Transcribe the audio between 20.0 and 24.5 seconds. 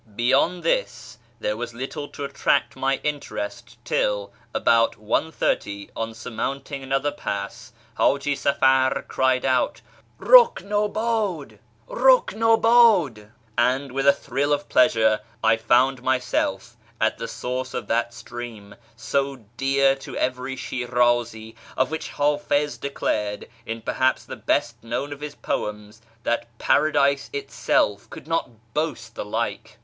every Shirazi, of which Hafiz declared, in perhaps the